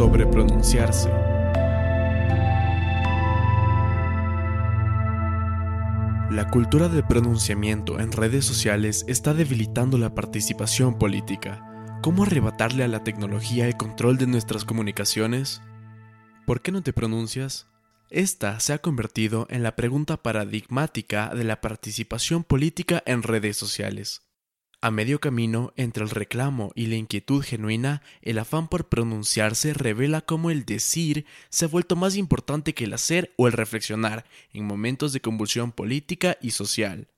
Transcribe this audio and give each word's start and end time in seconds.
sobre 0.00 0.26
pronunciarse. 0.26 1.10
La 6.30 6.48
cultura 6.50 6.88
del 6.88 7.04
pronunciamiento 7.04 8.00
en 8.00 8.10
redes 8.10 8.46
sociales 8.46 9.04
está 9.08 9.34
debilitando 9.34 9.98
la 9.98 10.14
participación 10.14 10.98
política. 10.98 11.98
¿Cómo 12.00 12.22
arrebatarle 12.22 12.82
a 12.82 12.88
la 12.88 13.04
tecnología 13.04 13.66
el 13.66 13.76
control 13.76 14.16
de 14.16 14.26
nuestras 14.26 14.64
comunicaciones? 14.64 15.60
¿Por 16.46 16.62
qué 16.62 16.72
no 16.72 16.82
te 16.82 16.94
pronuncias? 16.94 17.66
Esta 18.08 18.58
se 18.58 18.72
ha 18.72 18.78
convertido 18.78 19.46
en 19.50 19.62
la 19.62 19.76
pregunta 19.76 20.16
paradigmática 20.22 21.28
de 21.34 21.44
la 21.44 21.60
participación 21.60 22.42
política 22.42 23.02
en 23.04 23.22
redes 23.22 23.58
sociales. 23.58 24.29
A 24.82 24.90
medio 24.90 25.20
camino 25.20 25.74
entre 25.76 26.04
el 26.04 26.10
reclamo 26.10 26.72
y 26.74 26.86
la 26.86 26.96
inquietud 26.96 27.42
genuina, 27.42 28.00
el 28.22 28.38
afán 28.38 28.66
por 28.66 28.88
pronunciarse 28.88 29.74
revela 29.74 30.22
cómo 30.22 30.50
el 30.50 30.64
decir 30.64 31.26
se 31.50 31.66
ha 31.66 31.68
vuelto 31.68 31.96
más 31.96 32.16
importante 32.16 32.72
que 32.72 32.84
el 32.84 32.94
hacer 32.94 33.34
o 33.36 33.46
el 33.46 33.52
reflexionar 33.52 34.24
en 34.54 34.64
momentos 34.64 35.12
de 35.12 35.20
convulsión 35.20 35.72
política 35.72 36.38
y 36.40 36.52
social. 36.52 37.08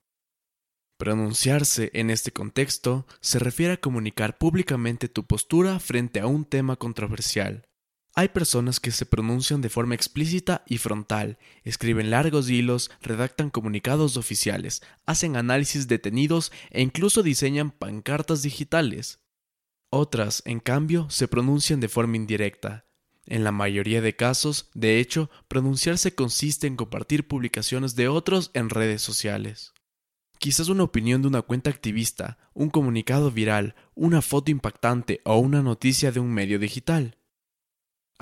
Pronunciarse 0.97 1.89
en 1.93 2.09
este 2.09 2.31
contexto 2.31 3.07
se 3.21 3.39
refiere 3.39 3.73
a 3.73 3.79
comunicar 3.79 4.37
públicamente 4.37 5.07
tu 5.07 5.25
postura 5.25 5.79
frente 5.79 6.19
a 6.19 6.27
un 6.27 6.43
tema 6.43 6.75
controversial. 6.75 7.65
Hay 8.15 8.29
personas 8.29 8.79
que 8.79 8.91
se 8.91 9.07
pronuncian 9.07 9.61
de 9.61 9.69
forma 9.69 9.95
explícita 9.95 10.63
y 10.67 10.77
frontal, 10.77 11.39
escriben 11.63 12.11
largos 12.11 12.47
hilos, 12.47 12.91
redactan 13.01 13.49
comunicados 13.49 14.17
oficiales, 14.17 14.83
hacen 15.07 15.35
análisis 15.35 15.87
detenidos 15.87 16.51
e 16.69 16.83
incluso 16.83 17.23
diseñan 17.23 17.71
pancartas 17.71 18.43
digitales. 18.43 19.19
Otras, 19.89 20.43
en 20.45 20.59
cambio, 20.59 21.09
se 21.09 21.27
pronuncian 21.27 21.79
de 21.79 21.87
forma 21.87 22.17
indirecta. 22.17 22.85
En 23.25 23.43
la 23.43 23.51
mayoría 23.51 24.01
de 24.01 24.15
casos, 24.15 24.69
de 24.75 24.99
hecho, 24.99 25.31
pronunciarse 25.47 26.13
consiste 26.13 26.67
en 26.67 26.75
compartir 26.75 27.27
publicaciones 27.27 27.95
de 27.95 28.09
otros 28.09 28.51
en 28.53 28.69
redes 28.69 29.01
sociales. 29.01 29.73
Quizás 30.37 30.67
una 30.67 30.83
opinión 30.83 31.23
de 31.23 31.29
una 31.29 31.41
cuenta 31.41 31.71
activista, 31.71 32.37
un 32.53 32.69
comunicado 32.69 33.31
viral, 33.31 33.75
una 33.95 34.21
foto 34.21 34.51
impactante 34.51 35.21
o 35.23 35.37
una 35.37 35.63
noticia 35.63 36.11
de 36.11 36.19
un 36.19 36.31
medio 36.31 36.59
digital. 36.59 37.17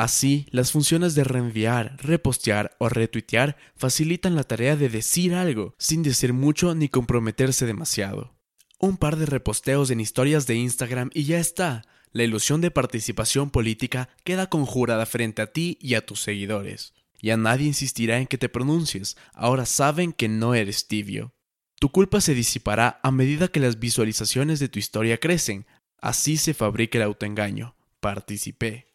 Así, 0.01 0.47
las 0.49 0.71
funciones 0.71 1.13
de 1.13 1.23
reenviar, 1.23 1.95
repostear 1.99 2.75
o 2.79 2.89
retuitear 2.89 3.55
facilitan 3.75 4.35
la 4.35 4.43
tarea 4.43 4.75
de 4.75 4.89
decir 4.89 5.35
algo, 5.35 5.75
sin 5.77 6.01
decir 6.01 6.33
mucho 6.33 6.73
ni 6.73 6.89
comprometerse 6.89 7.67
demasiado. 7.67 8.33
Un 8.79 8.97
par 8.97 9.15
de 9.15 9.27
reposteos 9.27 9.91
en 9.91 9.99
historias 9.99 10.47
de 10.47 10.55
Instagram 10.55 11.11
y 11.13 11.25
ya 11.25 11.37
está. 11.37 11.83
La 12.13 12.23
ilusión 12.23 12.61
de 12.61 12.71
participación 12.71 13.51
política 13.51 14.09
queda 14.23 14.49
conjurada 14.49 15.05
frente 15.05 15.43
a 15.43 15.53
ti 15.53 15.77
y 15.79 15.93
a 15.93 16.03
tus 16.03 16.23
seguidores. 16.23 16.95
Ya 17.21 17.37
nadie 17.37 17.67
insistirá 17.67 18.17
en 18.17 18.25
que 18.25 18.39
te 18.39 18.49
pronuncies, 18.49 19.17
ahora 19.35 19.67
saben 19.67 20.13
que 20.13 20.27
no 20.27 20.55
eres 20.55 20.87
tibio. 20.87 21.35
Tu 21.79 21.91
culpa 21.91 22.21
se 22.21 22.33
disipará 22.33 22.99
a 23.03 23.11
medida 23.11 23.49
que 23.49 23.59
las 23.59 23.77
visualizaciones 23.77 24.59
de 24.59 24.67
tu 24.67 24.79
historia 24.79 25.19
crecen. 25.19 25.67
Así 25.99 26.37
se 26.37 26.55
fabrica 26.55 26.97
el 26.97 27.03
autoengaño. 27.03 27.75
Participé. 27.99 28.90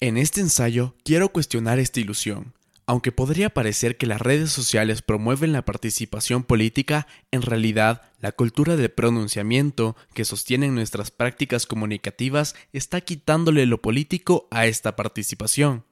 En 0.00 0.16
este 0.16 0.40
ensayo 0.40 0.94
quiero 1.02 1.30
cuestionar 1.30 1.80
esta 1.80 1.98
ilusión. 1.98 2.54
Aunque 2.86 3.10
podría 3.10 3.50
parecer 3.50 3.96
que 3.96 4.06
las 4.06 4.20
redes 4.20 4.52
sociales 4.52 5.02
promueven 5.02 5.52
la 5.52 5.64
participación 5.64 6.44
política, 6.44 7.08
en 7.32 7.42
realidad 7.42 8.02
la 8.20 8.30
cultura 8.30 8.76
del 8.76 8.90
pronunciamiento 8.92 9.96
que 10.14 10.24
sostienen 10.24 10.76
nuestras 10.76 11.10
prácticas 11.10 11.66
comunicativas 11.66 12.54
está 12.72 13.00
quitándole 13.00 13.66
lo 13.66 13.82
político 13.82 14.46
a 14.52 14.66
esta 14.66 14.94
participación. 14.94 15.84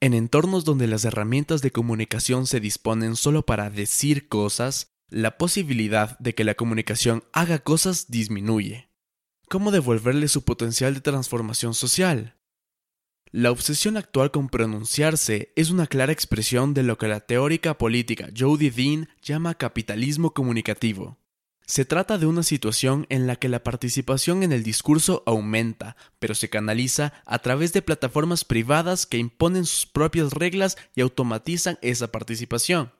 En 0.00 0.12
entornos 0.12 0.66
donde 0.66 0.86
las 0.86 1.06
herramientas 1.06 1.62
de 1.62 1.72
comunicación 1.72 2.46
se 2.46 2.60
disponen 2.60 3.16
solo 3.16 3.46
para 3.46 3.70
decir 3.70 4.28
cosas, 4.28 4.88
la 5.08 5.38
posibilidad 5.38 6.18
de 6.18 6.34
que 6.34 6.44
la 6.44 6.54
comunicación 6.54 7.24
haga 7.32 7.60
cosas 7.60 8.10
disminuye. 8.10 8.90
¿Cómo 9.48 9.70
devolverle 9.70 10.28
su 10.28 10.44
potencial 10.44 10.92
de 10.92 11.00
transformación 11.00 11.72
social? 11.72 12.37
La 13.30 13.50
obsesión 13.50 13.98
actual 13.98 14.30
con 14.30 14.48
pronunciarse 14.48 15.52
es 15.54 15.68
una 15.68 15.86
clara 15.86 16.12
expresión 16.12 16.72
de 16.72 16.82
lo 16.82 16.96
que 16.96 17.08
la 17.08 17.20
teórica 17.20 17.76
política 17.76 18.28
Jody 18.36 18.70
Dean 18.70 19.08
llama 19.22 19.54
capitalismo 19.54 20.32
comunicativo. 20.32 21.18
Se 21.66 21.84
trata 21.84 22.16
de 22.16 22.24
una 22.24 22.42
situación 22.42 23.04
en 23.10 23.26
la 23.26 23.36
que 23.36 23.50
la 23.50 23.62
participación 23.62 24.42
en 24.42 24.52
el 24.52 24.62
discurso 24.62 25.22
aumenta, 25.26 25.96
pero 26.18 26.34
se 26.34 26.48
canaliza 26.48 27.12
a 27.26 27.40
través 27.40 27.74
de 27.74 27.82
plataformas 27.82 28.46
privadas 28.46 29.04
que 29.04 29.18
imponen 29.18 29.66
sus 29.66 29.84
propias 29.84 30.32
reglas 30.32 30.78
y 30.94 31.02
automatizan 31.02 31.78
esa 31.82 32.10
participación. 32.10 32.92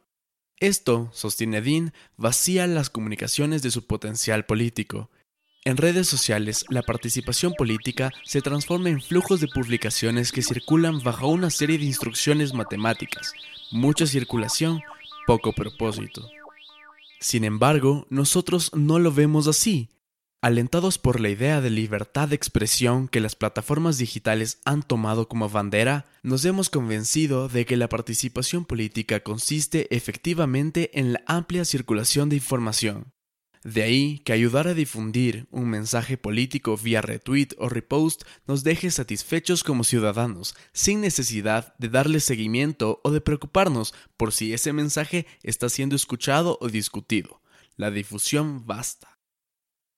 Esto, 0.60 1.08
sostiene 1.14 1.62
Dean, 1.62 1.94
vacía 2.18 2.66
las 2.66 2.90
comunicaciones 2.90 3.62
de 3.62 3.70
su 3.70 3.86
potencial 3.86 4.44
político, 4.44 5.08
en 5.64 5.76
redes 5.76 6.06
sociales, 6.06 6.64
la 6.70 6.82
participación 6.82 7.52
política 7.52 8.10
se 8.24 8.40
transforma 8.40 8.88
en 8.90 9.02
flujos 9.02 9.40
de 9.40 9.48
publicaciones 9.48 10.32
que 10.32 10.42
circulan 10.42 11.02
bajo 11.02 11.28
una 11.28 11.50
serie 11.50 11.78
de 11.78 11.84
instrucciones 11.84 12.54
matemáticas, 12.54 13.32
mucha 13.70 14.06
circulación, 14.06 14.80
poco 15.26 15.52
propósito. 15.52 16.26
Sin 17.20 17.44
embargo, 17.44 18.06
nosotros 18.08 18.70
no 18.74 18.98
lo 18.98 19.12
vemos 19.12 19.46
así. 19.46 19.90
Alentados 20.40 20.98
por 20.98 21.18
la 21.18 21.30
idea 21.30 21.60
de 21.60 21.68
libertad 21.68 22.28
de 22.28 22.36
expresión 22.36 23.08
que 23.08 23.20
las 23.20 23.34
plataformas 23.34 23.98
digitales 23.98 24.60
han 24.64 24.84
tomado 24.84 25.28
como 25.28 25.48
bandera, 25.48 26.06
nos 26.22 26.44
hemos 26.44 26.70
convencido 26.70 27.48
de 27.48 27.66
que 27.66 27.76
la 27.76 27.88
participación 27.88 28.64
política 28.64 29.20
consiste 29.20 29.94
efectivamente 29.94 30.98
en 30.98 31.12
la 31.12 31.22
amplia 31.26 31.64
circulación 31.64 32.28
de 32.28 32.36
información, 32.36 33.12
de 33.64 33.82
ahí 33.82 34.18
que 34.20 34.32
ayudar 34.32 34.68
a 34.68 34.74
difundir 34.74 35.46
un 35.50 35.68
mensaje 35.68 36.16
político 36.16 36.76
vía 36.76 37.00
retweet 37.02 37.48
o 37.58 37.68
repost 37.68 38.22
nos 38.46 38.64
deje 38.64 38.90
satisfechos 38.90 39.64
como 39.64 39.84
ciudadanos, 39.84 40.54
sin 40.72 41.00
necesidad 41.00 41.74
de 41.78 41.88
darle 41.88 42.20
seguimiento 42.20 43.00
o 43.04 43.10
de 43.10 43.20
preocuparnos 43.20 43.94
por 44.16 44.32
si 44.32 44.52
ese 44.52 44.72
mensaje 44.72 45.26
está 45.42 45.68
siendo 45.68 45.96
escuchado 45.96 46.58
o 46.60 46.68
discutido. 46.68 47.42
La 47.76 47.90
difusión 47.90 48.66
basta. 48.66 49.18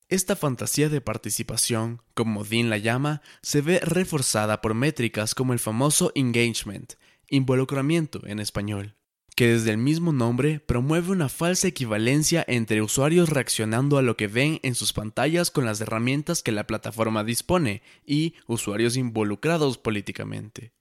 Esta 0.08 0.34
fantasía 0.36 0.88
de 0.88 1.00
participación, 1.00 2.02
como 2.14 2.44
Dean 2.44 2.68
la 2.68 2.78
llama, 2.78 3.22
se 3.42 3.60
ve 3.60 3.80
reforzada 3.80 4.60
por 4.60 4.74
métricas 4.74 5.34
como 5.34 5.52
el 5.52 5.58
famoso 5.58 6.10
engagement, 6.14 6.94
involucramiento 7.28 8.26
en 8.26 8.40
español 8.40 8.96
que 9.36 9.48
desde 9.48 9.70
el 9.70 9.78
mismo 9.78 10.12
nombre 10.12 10.60
promueve 10.60 11.10
una 11.10 11.28
falsa 11.28 11.68
equivalencia 11.68 12.44
entre 12.46 12.82
usuarios 12.82 13.28
reaccionando 13.28 13.98
a 13.98 14.02
lo 14.02 14.16
que 14.16 14.26
ven 14.26 14.60
en 14.62 14.74
sus 14.74 14.92
pantallas 14.92 15.50
con 15.50 15.64
las 15.64 15.80
herramientas 15.80 16.42
que 16.42 16.52
la 16.52 16.66
plataforma 16.66 17.24
dispone 17.24 17.82
y 18.06 18.34
usuarios 18.46 18.96
involucrados 18.96 19.78
políticamente. 19.78 20.72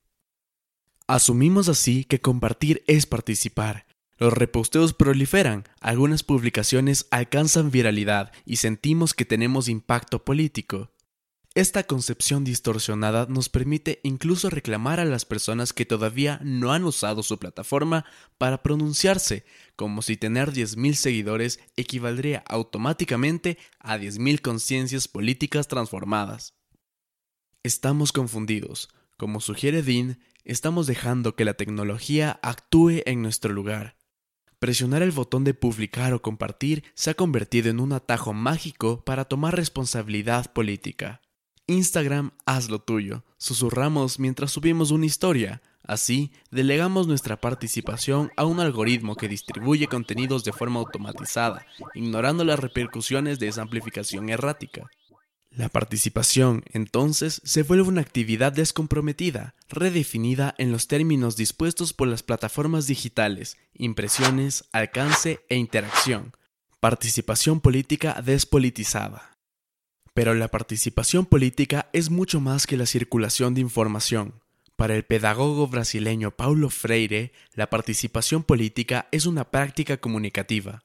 Asumimos 1.08 1.70
así 1.70 2.04
que 2.04 2.22
compartir 2.22 2.84
es 2.86 3.06
participar. 3.06 3.88
Los 4.20 4.34
reposteos 4.34 4.94
proliferan, 4.94 5.64
algunas 5.80 6.24
publicaciones 6.24 7.08
alcanzan 7.09 7.72
viralidad 7.72 8.32
y 8.46 8.58
sentimos 8.58 9.14
que 9.14 9.26
tenemos 9.26 9.70
impacto 9.70 10.26
político. 10.26 10.92
Esta 11.59 11.84
concepción 11.84 12.46
distorsionada 12.46 13.25
nos 13.28 13.50
permite 13.50 14.00
incluso 14.03 14.50
reclamar 14.50 15.02
a 15.02 15.03
las 15.03 15.25
personas 15.25 15.74
que 15.74 15.86
todavía 15.86 16.40
no 16.42 16.72
han 16.72 16.86
usado 16.86 17.22
su 17.22 17.38
plataforma 17.38 18.06
para 18.38 18.64
pronunciarse, 18.64 19.44
como 19.75 20.02
si 20.02 20.16
tener 20.16 20.53
10.000 20.53 20.94
seguidores 20.94 21.59
equivaldría 21.75 22.46
automáticamente 22.47 23.58
a 23.78 23.97
10.000 23.97 24.40
conciencias 24.40 25.09
políticas 25.09 25.67
transformadas. 25.67 26.53
Estamos 27.61 28.14
confundidos. 28.14 28.88
Como 29.17 29.41
sugiere 29.41 29.84
Dean, 29.84 30.17
estamos 30.46 30.88
dejando 30.88 31.35
que 31.35 31.44
la 31.44 31.56
tecnología 31.56 32.40
actúe 32.41 33.02
en 33.06 33.22
nuestro 33.22 33.52
lugar. 33.52 33.97
Presionar 34.59 35.02
el 35.02 35.11
botón 35.11 35.44
de 35.44 35.53
publicar 35.53 36.14
o 36.14 36.22
compartir 36.22 36.85
se 36.94 37.09
ha 37.09 37.16
convertido 37.16 37.70
en 37.70 37.82
un 37.82 37.91
atajo 37.91 38.32
mágico 38.32 39.03
para 39.03 39.26
tomar 39.26 39.58
responsabilidad 39.58 40.53
política. 40.53 41.20
Instagram, 41.70 42.32
haz 42.46 42.70
lo 42.70 42.80
tuyo. 42.80 43.24
Susurramos 43.38 44.20
mientras 44.20 44.52
subimos 44.52 44.92
una 44.92 45.06
historia. 45.06 45.62
Así, 45.84 46.32
delegamos 46.52 47.08
nuestra 47.08 47.40
participación 47.40 48.32
a 48.36 48.46
un 48.46 48.60
algoritmo 48.60 49.16
que 49.16 49.28
distribuye 49.28 49.88
contenidos 49.88 50.44
de 50.44 50.52
forma 50.52 50.80
automatizada, 50.80 51.66
ignorando 51.94 52.44
las 52.44 52.60
repercusiones 52.60 53.40
de 53.40 53.48
esa 53.48 53.62
amplificación 53.62 54.30
errática. 54.30 54.90
La 55.52 55.70
participación, 55.70 56.64
entonces, 56.72 57.42
se 57.44 57.64
vuelve 57.64 57.88
una 57.88 58.02
actividad 58.02 58.52
descomprometida, 58.52 59.56
redefinida 59.68 60.54
en 60.58 60.72
los 60.72 60.88
términos 60.88 61.38
dispuestos 61.38 61.92
por 61.94 62.08
las 62.08 62.24
plataformas 62.24 62.86
digitales, 62.86 63.58
impresiones, 63.74 64.66
alcance 64.72 65.40
e 65.50 65.56
interacción. 65.56 66.34
Participación 66.80 67.62
política 67.62 68.22
despolitizada. 68.22 69.28
Pero 70.14 70.34
la 70.34 70.50
participación 70.50 71.26
política 71.26 71.90
es 71.94 72.09
mucho 72.09 72.40
más 72.40 72.67
que 72.67 72.78
la 72.78 72.85
circulación 72.85 73.53
de 73.53 73.61
información. 73.61 74.34
Para 74.76 74.96
el 74.96 75.03
pedagogo 75.03 75.67
brasileño 75.67 76.32
Paulo 76.32 76.70
Freire, 76.70 77.34
la 77.53 77.70
participación 77.70 78.44
política 78.44 79.09
es 79.11 79.26
una 79.26 79.52
práctica 79.52 79.97
comunicativa. 79.97 80.84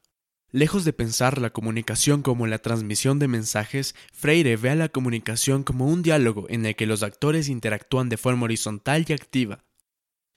Lejos 0.50 0.84
de 0.84 0.92
pensar 0.92 1.40
la 1.40 1.50
comunicación 1.50 2.22
como 2.22 2.46
la 2.46 2.58
transmisión 2.58 3.18
de 3.18 3.28
mensajes, 3.28 3.94
Freire 4.12 4.56
ve 4.56 4.70
a 4.70 4.74
la 4.76 4.88
comunicación 4.88 5.64
como 5.64 5.86
un 5.86 6.02
diálogo 6.02 6.46
en 6.48 6.64
el 6.66 6.76
que 6.76 6.86
los 6.86 7.02
actores 7.02 7.48
interactúan 7.48 8.08
de 8.08 8.16
forma 8.16 8.44
horizontal 8.44 9.04
y 9.08 9.12
activa. 9.12 9.64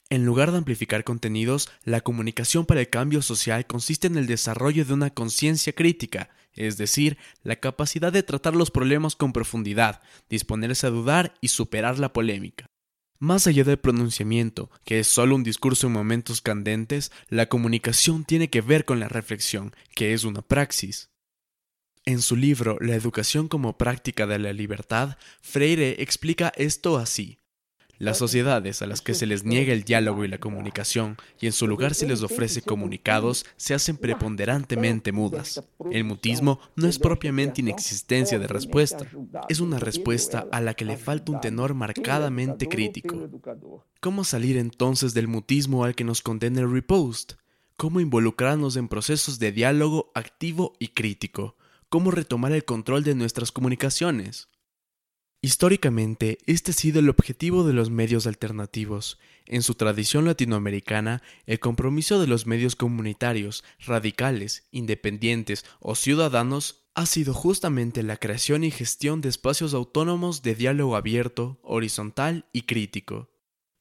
En 0.10 0.26
lugar 0.26 0.52
de 0.52 0.60
amplificar 0.60 1.04
contenidos, 1.04 1.70
la 1.84 2.00
comunicación 2.00 2.66
para 2.66 2.80
el 2.80 2.90
cambio 2.90 3.22
social 3.22 3.68
consiste 3.68 4.08
en 4.08 4.16
el 4.16 4.26
desarrollo 4.26 4.86
de 4.86 4.94
una 4.94 5.10
conciencia 5.10 5.74
crítica, 5.74 6.30
es 6.54 6.78
decir, 6.78 7.18
la 7.44 7.58
capacidad 7.58 8.14
de 8.14 8.24
tratar 8.24 8.56
los 8.56 8.72
problemas 8.72 9.18
con 9.18 9.34
profundidad, 9.34 10.02
disponerse 10.30 10.88
a 10.88 10.92
dudar 10.92 11.34
y 11.42 11.50
superar 11.50 12.00
la 12.00 12.14
polémica. 12.14 12.68
Más 13.20 13.48
allá 13.48 13.64
del 13.64 13.80
pronunciamiento, 13.80 14.70
que 14.86 15.00
es 15.00 15.08
solo 15.08 15.36
un 15.36 15.44
discurso 15.44 15.88
en 15.88 15.94
momentos 15.94 16.42
candentes, 16.42 17.12
la 17.30 17.48
comunicación 17.48 18.24
tiene 18.24 18.50
que 18.50 18.62
ver 18.62 18.86
con 18.86 19.00
la 19.00 19.10
reflexión, 19.10 19.76
que 19.94 20.14
es 20.14 20.24
una 20.24 20.42
praxis. 20.42 21.10
En 22.06 22.22
su 22.22 22.38
libro 22.38 22.78
La 22.80 22.96
educación 22.96 23.50
como 23.50 23.78
práctica 23.78 24.26
de 24.26 24.40
la 24.40 24.54
libertad, 24.54 25.18
Freire 25.42 26.02
explica 26.02 26.54
esto 26.56 26.98
así. 26.98 27.40
Las 28.00 28.20
sociedades 28.20 28.84
a 28.84 28.86
las 28.86 29.02
que 29.02 29.16
se 29.16 29.26
les 29.26 29.44
niega 29.44 29.74
el 29.74 29.84
diálogo 29.84 30.24
y 30.24 30.28
la 30.28 30.38
comunicación 30.38 31.18
y 31.42 31.48
en 31.48 31.52
su 31.52 31.68
lugar 31.68 31.96
se 31.96 32.08
les 32.08 32.22
ofrece 32.22 32.62
comunicados 32.62 33.46
se 33.56 33.74
hacen 33.74 33.98
preponderantemente 33.98 35.12
mudas. 35.12 35.64
El 35.92 36.04
mutismo 36.04 36.60
no 36.76 36.88
es 36.88 37.00
propiamente 37.00 37.62
inexistencia 37.62 38.38
de 38.38 38.48
respuesta, 38.48 39.08
es 39.50 39.60
una 39.60 39.80
respuesta 39.80 40.48
a 40.52 40.62
la 40.62 40.76
que 40.76 40.86
le 40.86 40.98
falta 40.98 41.32
un 41.32 41.42
tenor 41.42 41.74
marcadamente 41.74 42.68
crítico. 42.68 43.30
¿Cómo 44.00 44.24
salir 44.24 44.58
entonces 44.58 45.16
del 45.16 45.28
mutismo 45.28 45.84
al 45.84 45.96
que 45.96 46.04
nos 46.04 46.22
condena 46.22 46.62
el 46.62 46.72
repost? 46.72 47.34
¿Cómo 47.78 48.00
involucrarnos 48.00 48.76
en 48.76 48.90
procesos 48.90 49.40
de 49.40 49.52
diálogo 49.52 50.12
activo 50.14 50.74
y 50.80 50.90
crítico? 50.90 51.56
¿Cómo 51.90 52.12
retomar 52.12 52.52
el 52.52 52.66
control 52.66 53.04
de 53.04 53.16
nuestras 53.16 53.52
comunicaciones? 53.52 54.50
Históricamente, 55.48 56.40
este 56.46 56.72
ha 56.72 56.74
sido 56.74 57.00
el 57.00 57.08
objetivo 57.08 57.64
de 57.64 57.72
los 57.72 57.90
medios 57.90 58.28
alternativos. 58.28 59.18
En 59.46 59.62
su 59.64 59.76
tradición 59.76 60.26
latinoamericana, 60.26 61.24
el 61.46 61.62
compromiso 61.62 62.20
de 62.20 62.28
los 62.28 62.48
medios 62.48 62.76
comunitarios, 62.76 63.64
radicales, 63.80 64.68
independientes 64.72 65.64
o 65.80 65.96
ciudadanos 65.96 66.84
ha 66.96 67.06
sido 67.06 67.34
justamente 67.34 68.04
la 68.04 68.18
creación 68.18 68.66
y 68.66 68.72
gestión 68.72 69.22
de 69.22 69.30
espacios 69.30 69.74
autónomos 69.74 70.42
de 70.42 70.54
diálogo 70.54 70.98
abierto, 70.98 71.62
horizontal 71.64 72.50
y 72.52 72.64
crítico. 72.64 73.30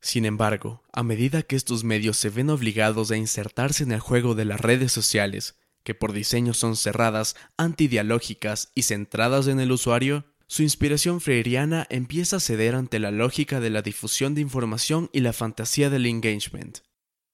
Sin 0.01 0.25
embargo, 0.25 0.85
a 0.93 1.03
medida 1.03 1.43
que 1.43 1.57
estos 1.57 1.83
medios 1.83 2.17
se 2.17 2.31
ven 2.31 2.49
obligados 2.49 3.11
a 3.11 3.17
insertarse 3.17 3.83
en 3.83 3.91
el 3.91 3.99
juego 3.99 4.37
de 4.37 4.45
las 4.45 4.61
redes 4.61 4.93
sociales, 4.93 5.59
que 5.83 5.97
por 5.97 6.13
diseño 6.13 6.55
son 6.55 6.77
cerradas, 6.77 7.35
antidialógicas 7.57 8.71
y 8.77 8.83
centradas 8.83 9.49
en 9.49 9.59
el 9.59 9.73
usuario, 9.73 10.27
su 10.49 10.63
inspiración 10.63 11.21
freiriana 11.21 11.87
empieza 11.91 12.37
a 12.37 12.41
ceder 12.41 12.77
ante 12.77 13.01
la 13.01 13.11
lógica 13.11 13.59
de 13.59 13.71
la 13.71 13.83
difusión 13.83 14.35
de 14.35 14.43
información 14.43 15.11
y 15.13 15.21
la 15.21 15.33
fantasía 15.33 15.91
del 15.91 16.07
engagement. 16.07 16.79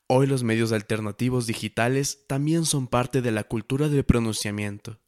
Hoy 0.08 0.26
los 0.26 0.42
medios 0.42 0.72
alternativos 0.72 1.46
digitales 1.46 2.24
también 2.26 2.64
son 2.64 2.86
parte 2.86 3.20
de 3.20 3.30
la 3.30 3.44
cultura 3.44 3.88
del 3.88 4.04
pronunciamiento. 4.04 4.98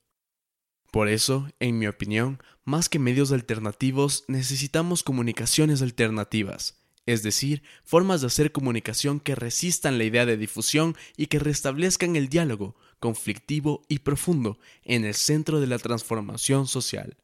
Por 0.91 1.09
eso, 1.09 1.49
en 1.61 1.79
mi 1.79 1.87
opinión, 1.87 2.41
más 2.65 2.89
que 2.89 2.99
medios 2.99 3.33
alternativos 3.33 4.25
necesitamos 4.29 5.03
comunicaciones 5.03 5.81
alternativas, 5.81 6.85
es 7.07 7.23
decir, 7.23 7.63
formas 7.85 8.21
de 8.21 8.29
hacer 8.29 8.53
comunicación 8.53 9.19
que 9.19 9.35
resistan 9.35 9.99
la 9.99 10.05
idea 10.05 10.27
de 10.27 10.37
difusión 10.37 10.95
y 11.17 11.27
que 11.27 11.39
restablezcan 11.39 12.17
el 12.17 12.29
diálogo, 12.29 12.77
conflictivo 13.01 13.83
y 13.89 14.01
profundo, 14.01 14.59
en 14.85 15.05
el 15.05 15.15
centro 15.15 15.61
de 15.61 15.67
la 15.67 15.79
transformación 15.79 16.67
social. 16.67 17.17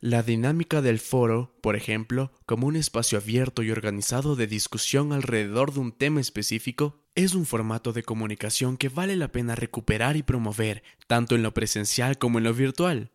La 0.00 0.22
dinámica 0.22 0.82
del 0.82 0.98
foro, 0.98 1.56
por 1.62 1.74
ejemplo, 1.74 2.32
como 2.44 2.66
un 2.66 2.76
espacio 2.76 3.18
abierto 3.18 3.62
y 3.62 3.70
organizado 3.70 4.36
de 4.36 4.46
discusión 4.46 5.12
alrededor 5.12 5.72
de 5.72 5.80
un 5.80 5.92
tema 5.92 6.20
específico, 6.20 7.02
es 7.14 7.34
un 7.34 7.46
formato 7.46 7.94
de 7.94 8.02
comunicación 8.02 8.76
que 8.76 8.90
vale 8.90 9.16
la 9.16 9.32
pena 9.32 9.54
recuperar 9.54 10.16
y 10.16 10.22
promover, 10.22 10.82
tanto 11.06 11.34
en 11.34 11.42
lo 11.42 11.54
presencial 11.54 12.18
como 12.18 12.38
en 12.38 12.44
lo 12.44 12.52
virtual. 12.52 13.10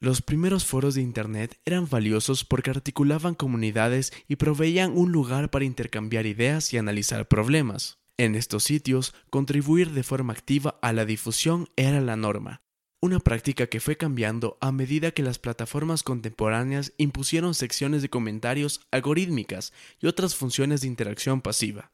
Los 0.00 0.22
primeros 0.22 0.64
foros 0.64 0.94
de 0.94 1.02
Internet 1.02 1.58
eran 1.64 1.88
valiosos 1.88 2.44
porque 2.44 2.70
articulaban 2.70 3.34
comunidades 3.34 4.12
y 4.28 4.36
proveían 4.36 4.96
un 4.96 5.10
lugar 5.10 5.50
para 5.50 5.64
intercambiar 5.64 6.26
ideas 6.26 6.72
y 6.72 6.78
analizar 6.78 7.26
problemas. 7.26 7.98
En 8.16 8.34
estos 8.34 8.64
sitios, 8.64 9.14
contribuir 9.30 9.92
de 9.92 10.02
forma 10.02 10.34
activa 10.34 10.78
a 10.82 10.92
la 10.92 11.04
difusión 11.04 11.68
era 11.76 12.00
la 12.00 12.16
norma, 12.16 12.62
una 13.00 13.20
práctica 13.20 13.68
que 13.68 13.80
fue 13.80 13.96
cambiando 13.96 14.58
a 14.60 14.72
medida 14.72 15.12
que 15.12 15.22
las 15.22 15.38
plataformas 15.38 16.02
contemporáneas 16.02 16.92
impusieron 16.98 17.54
secciones 17.54 18.02
de 18.02 18.10
comentarios 18.10 18.80
algorítmicas 18.90 19.72
y 20.00 20.08
otras 20.08 20.34
funciones 20.34 20.80
de 20.80 20.88
interacción 20.88 21.40
pasiva. 21.40 21.92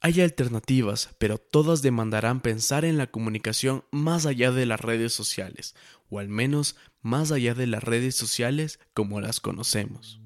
Hay 0.00 0.20
alternativas, 0.20 1.10
pero 1.18 1.38
todas 1.38 1.82
demandarán 1.82 2.40
pensar 2.40 2.84
en 2.84 2.98
la 2.98 3.08
comunicación 3.08 3.84
más 3.90 4.26
allá 4.26 4.52
de 4.52 4.64
las 4.64 4.80
redes 4.80 5.12
sociales, 5.12 5.74
o 6.08 6.20
al 6.20 6.28
menos 6.28 6.76
más 7.02 7.32
allá 7.32 7.54
de 7.54 7.66
las 7.66 7.82
redes 7.82 8.14
sociales 8.14 8.78
como 8.94 9.20
las 9.20 9.40
conocemos. 9.40 10.20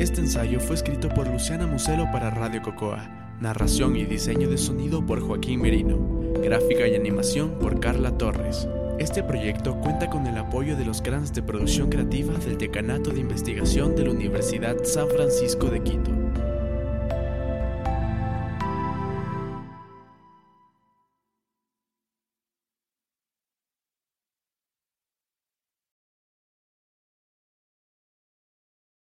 Este 0.00 0.20
ensayo 0.20 0.60
fue 0.60 0.76
escrito 0.76 1.08
por 1.10 1.28
Luciana 1.28 1.66
Muselo 1.66 2.04
para 2.10 2.30
Radio 2.30 2.62
Cocoa 2.62 3.25
Narración 3.40 3.96
y 3.96 4.06
diseño 4.06 4.48
de 4.48 4.56
sonido 4.56 5.04
por 5.04 5.20
Joaquín 5.20 5.60
Merino. 5.60 5.98
Gráfica 6.42 6.88
y 6.88 6.94
animación 6.94 7.58
por 7.58 7.80
Carla 7.80 8.16
Torres. 8.16 8.66
Este 8.98 9.22
proyecto 9.22 9.78
cuenta 9.78 10.08
con 10.08 10.26
el 10.26 10.38
apoyo 10.38 10.74
de 10.74 10.86
los 10.86 11.02
grants 11.02 11.34
de 11.34 11.42
producción 11.42 11.90
creativa 11.90 12.32
del 12.38 12.56
Decanato 12.56 13.10
de 13.10 13.20
Investigación 13.20 13.94
de 13.94 14.04
la 14.04 14.12
Universidad 14.12 14.82
San 14.84 15.08
Francisco 15.08 15.66
de 15.66 15.82
Quito. 15.82 16.10